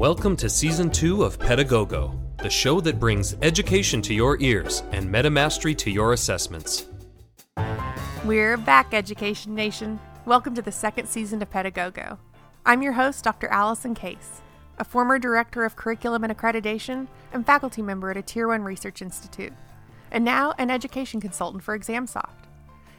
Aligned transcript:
Welcome 0.00 0.34
to 0.36 0.48
Season 0.48 0.88
2 0.88 1.24
of 1.24 1.38
Pedagogo, 1.38 2.18
the 2.38 2.48
show 2.48 2.80
that 2.80 2.98
brings 2.98 3.36
education 3.42 4.00
to 4.00 4.14
your 4.14 4.40
ears 4.40 4.82
and 4.92 5.06
metamastery 5.06 5.76
to 5.76 5.90
your 5.90 6.14
assessments. 6.14 6.86
We're 8.24 8.56
back, 8.56 8.94
Education 8.94 9.54
Nation. 9.54 10.00
Welcome 10.24 10.54
to 10.54 10.62
the 10.62 10.72
second 10.72 11.06
season 11.06 11.42
of 11.42 11.50
Pedagogo. 11.50 12.16
I'm 12.64 12.80
your 12.80 12.94
host, 12.94 13.24
Dr. 13.24 13.48
Allison 13.48 13.94
Case, 13.94 14.40
a 14.78 14.84
former 14.84 15.18
director 15.18 15.66
of 15.66 15.76
curriculum 15.76 16.24
and 16.24 16.34
accreditation 16.34 17.06
and 17.30 17.44
faculty 17.44 17.82
member 17.82 18.10
at 18.10 18.16
a 18.16 18.22
Tier 18.22 18.48
1 18.48 18.62
research 18.62 19.02
institute, 19.02 19.52
and 20.10 20.24
now 20.24 20.54
an 20.56 20.70
education 20.70 21.20
consultant 21.20 21.62
for 21.62 21.78
ExamSoft. 21.78 22.46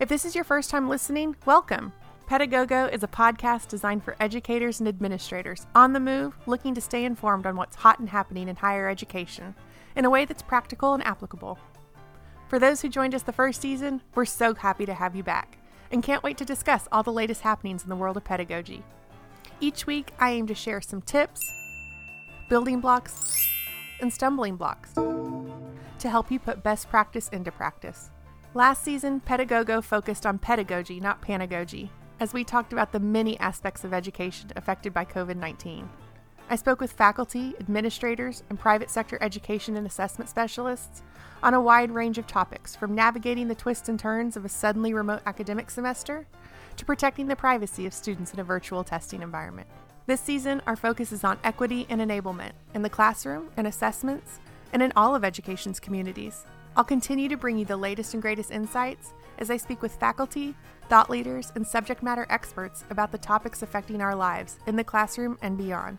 If 0.00 0.08
this 0.08 0.24
is 0.24 0.34
your 0.34 0.44
first 0.44 0.70
time 0.70 0.88
listening, 0.88 1.36
welcome. 1.44 1.92
Pedagogo 2.28 2.92
is 2.92 3.04
a 3.04 3.08
podcast 3.08 3.68
designed 3.68 4.02
for 4.02 4.16
educators 4.18 4.80
and 4.80 4.88
administrators 4.88 5.68
on 5.76 5.92
the 5.92 6.00
move 6.00 6.36
looking 6.46 6.74
to 6.74 6.80
stay 6.80 7.04
informed 7.04 7.46
on 7.46 7.54
what's 7.54 7.76
hot 7.76 8.00
and 8.00 8.08
happening 8.08 8.48
in 8.48 8.56
higher 8.56 8.88
education 8.88 9.54
in 9.94 10.04
a 10.04 10.10
way 10.10 10.24
that's 10.24 10.42
practical 10.42 10.92
and 10.92 11.06
applicable. 11.06 11.56
For 12.48 12.58
those 12.58 12.82
who 12.82 12.88
joined 12.88 13.14
us 13.14 13.22
the 13.22 13.32
first 13.32 13.60
season, 13.60 14.02
we're 14.16 14.24
so 14.24 14.54
happy 14.54 14.84
to 14.86 14.94
have 14.94 15.14
you 15.14 15.22
back 15.22 15.58
and 15.92 16.02
can't 16.02 16.24
wait 16.24 16.36
to 16.38 16.44
discuss 16.44 16.88
all 16.90 17.04
the 17.04 17.12
latest 17.12 17.42
happenings 17.42 17.84
in 17.84 17.88
the 17.88 17.94
world 17.94 18.16
of 18.16 18.24
pedagogy. 18.24 18.82
Each 19.60 19.86
week, 19.86 20.10
I 20.18 20.32
aim 20.32 20.48
to 20.48 20.54
share 20.54 20.80
some 20.80 21.02
tips, 21.02 21.48
building 22.48 22.80
blocks, 22.80 23.48
and 24.00 24.12
stumbling 24.12 24.56
blocks 24.56 24.94
to 24.94 26.10
help 26.10 26.32
you 26.32 26.40
put 26.40 26.64
best 26.64 26.90
practice 26.90 27.28
into 27.28 27.52
practice. 27.52 28.10
Last 28.52 28.82
season, 28.82 29.20
Pedagogo 29.20 29.80
focused 29.80 30.26
on 30.26 30.38
pedagogy, 30.38 30.98
not 30.98 31.22
panagogy, 31.22 31.90
as 32.18 32.32
we 32.32 32.44
talked 32.44 32.72
about 32.72 32.92
the 32.92 33.00
many 33.00 33.38
aspects 33.40 33.84
of 33.84 33.92
education 33.92 34.50
affected 34.56 34.92
by 34.94 35.04
COVID 35.04 35.36
19. 35.36 35.88
I 36.48 36.56
spoke 36.56 36.80
with 36.80 36.92
faculty, 36.92 37.54
administrators, 37.58 38.44
and 38.48 38.58
private 38.58 38.88
sector 38.88 39.18
education 39.20 39.76
and 39.76 39.86
assessment 39.86 40.30
specialists 40.30 41.02
on 41.42 41.54
a 41.54 41.60
wide 41.60 41.90
range 41.90 42.18
of 42.18 42.26
topics 42.26 42.76
from 42.76 42.94
navigating 42.94 43.48
the 43.48 43.54
twists 43.54 43.88
and 43.88 43.98
turns 43.98 44.36
of 44.36 44.44
a 44.44 44.48
suddenly 44.48 44.94
remote 44.94 45.22
academic 45.26 45.70
semester 45.70 46.26
to 46.76 46.84
protecting 46.84 47.26
the 47.26 47.36
privacy 47.36 47.84
of 47.84 47.92
students 47.92 48.32
in 48.32 48.38
a 48.38 48.44
virtual 48.44 48.84
testing 48.84 49.22
environment. 49.22 49.68
This 50.06 50.20
season, 50.20 50.62
our 50.68 50.76
focus 50.76 51.10
is 51.10 51.24
on 51.24 51.38
equity 51.42 51.84
and 51.88 52.00
enablement 52.00 52.52
in 52.74 52.82
the 52.82 52.90
classroom 52.90 53.50
and 53.56 53.66
assessments 53.66 54.38
and 54.72 54.82
in 54.82 54.92
all 54.96 55.14
of 55.14 55.24
education's 55.24 55.80
communities. 55.80 56.44
I'll 56.76 56.84
continue 56.84 57.28
to 57.28 57.36
bring 57.36 57.58
you 57.58 57.64
the 57.64 57.76
latest 57.76 58.12
and 58.12 58.22
greatest 58.22 58.50
insights 58.50 59.14
as 59.38 59.50
I 59.50 59.56
speak 59.56 59.82
with 59.82 59.96
faculty, 59.96 60.54
thought 60.88 61.08
leaders, 61.08 61.52
and 61.54 61.66
subject 61.66 62.02
matter 62.02 62.26
experts 62.28 62.84
about 62.90 63.12
the 63.12 63.18
topics 63.18 63.62
affecting 63.62 64.02
our 64.02 64.14
lives 64.14 64.58
in 64.66 64.76
the 64.76 64.84
classroom 64.84 65.38
and 65.42 65.56
beyond. 65.56 65.98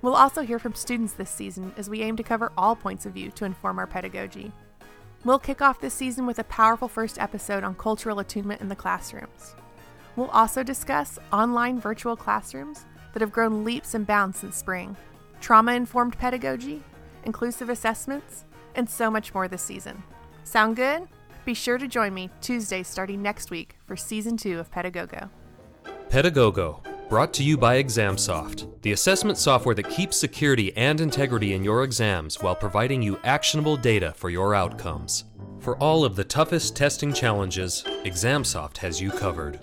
We'll 0.00 0.14
also 0.16 0.42
hear 0.42 0.58
from 0.58 0.74
students 0.74 1.12
this 1.12 1.30
season 1.30 1.72
as 1.76 1.88
we 1.88 2.02
aim 2.02 2.16
to 2.16 2.22
cover 2.22 2.52
all 2.56 2.74
points 2.74 3.06
of 3.06 3.12
view 3.12 3.30
to 3.32 3.44
inform 3.44 3.78
our 3.78 3.86
pedagogy. 3.86 4.52
We'll 5.24 5.38
kick 5.38 5.62
off 5.62 5.80
this 5.80 5.94
season 5.94 6.26
with 6.26 6.40
a 6.40 6.44
powerful 6.44 6.88
first 6.88 7.18
episode 7.20 7.62
on 7.62 7.76
cultural 7.76 8.18
attunement 8.18 8.60
in 8.60 8.68
the 8.68 8.74
classrooms. 8.74 9.54
We'll 10.16 10.30
also 10.30 10.62
discuss 10.62 11.18
online 11.32 11.78
virtual 11.78 12.16
classrooms 12.16 12.84
that 13.12 13.20
have 13.20 13.32
grown 13.32 13.64
leaps 13.64 13.94
and 13.94 14.06
bounds 14.06 14.38
since 14.38 14.56
spring, 14.56 14.96
trauma 15.40 15.74
informed 15.74 16.18
pedagogy, 16.18 16.82
inclusive 17.24 17.68
assessments, 17.68 18.44
and 18.74 18.88
so 18.88 19.10
much 19.10 19.34
more 19.34 19.48
this 19.48 19.62
season. 19.62 20.02
Sound 20.44 20.76
good? 20.76 21.08
Be 21.44 21.54
sure 21.54 21.78
to 21.78 21.88
join 21.88 22.14
me 22.14 22.30
Tuesday 22.40 22.82
starting 22.82 23.20
next 23.20 23.50
week 23.50 23.76
for 23.84 23.96
season 23.96 24.36
two 24.36 24.58
of 24.58 24.70
Pedagogo. 24.70 25.28
Pedagogo, 26.08 26.82
brought 27.08 27.34
to 27.34 27.42
you 27.42 27.56
by 27.56 27.82
ExamSoft, 27.82 28.82
the 28.82 28.92
assessment 28.92 29.38
software 29.38 29.74
that 29.74 29.88
keeps 29.88 30.16
security 30.16 30.76
and 30.76 31.00
integrity 31.00 31.52
in 31.54 31.64
your 31.64 31.84
exams 31.84 32.40
while 32.40 32.54
providing 32.54 33.02
you 33.02 33.18
actionable 33.24 33.76
data 33.76 34.12
for 34.16 34.30
your 34.30 34.54
outcomes. 34.54 35.24
For 35.58 35.76
all 35.78 36.04
of 36.04 36.16
the 36.16 36.24
toughest 36.24 36.76
testing 36.76 37.12
challenges, 37.12 37.84
ExamSoft 38.04 38.78
has 38.78 39.00
you 39.00 39.10
covered. 39.10 39.60